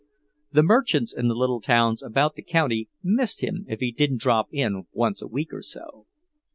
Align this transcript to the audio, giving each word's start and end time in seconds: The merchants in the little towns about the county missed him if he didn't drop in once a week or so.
The 0.51 0.63
merchants 0.63 1.13
in 1.13 1.27
the 1.27 1.35
little 1.35 1.61
towns 1.61 2.01
about 2.01 2.33
the 2.33 2.41
county 2.41 2.89
missed 3.03 3.43
him 3.43 3.65
if 3.69 3.81
he 3.81 3.91
didn't 3.91 4.17
drop 4.21 4.47
in 4.51 4.87
once 4.93 5.21
a 5.21 5.27
week 5.27 5.53
or 5.53 5.61
so. 5.61 6.07